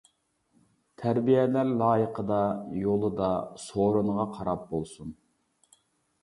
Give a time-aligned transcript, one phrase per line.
[1.01, 2.39] تەربىيەلەر لايىقىدا،
[2.85, 3.29] يولىدا،
[3.67, 5.15] سورۇنىغا قاراپ بولسۇن.